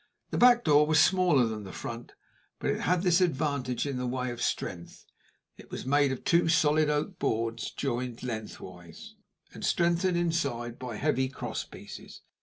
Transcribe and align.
The 0.31 0.37
back 0.39 0.63
door 0.63 0.87
was 0.87 0.99
smaller 0.99 1.45
than 1.45 1.63
the 1.63 1.71
front, 1.71 2.13
but 2.57 2.71
it 2.71 2.79
had 2.79 3.03
this 3.03 3.21
advantage 3.21 3.85
in 3.85 3.97
the 3.97 4.07
way 4.07 4.31
of 4.31 4.41
strength 4.41 5.05
it 5.57 5.69
was 5.69 5.85
made 5.85 6.11
of 6.11 6.23
two 6.23 6.47
solid 6.49 6.89
oak 6.89 7.19
boards 7.19 7.69
joined 7.69 8.23
lengthwise, 8.23 9.13
and 9.53 9.63
strengthened 9.63 10.17
inside 10.17 10.79
by 10.79 10.95
heavy 10.95 11.29
cross 11.29 11.63
pieces. 11.65 12.21